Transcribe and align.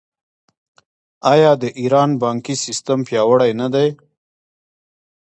آیا 1.33 1.51
د 1.61 1.63
ایران 1.81 2.09
بانکي 2.21 2.55
سیستم 2.65 2.99
پیاوړی 3.07 3.51
نه 3.61 3.67
دی؟ 3.73 3.87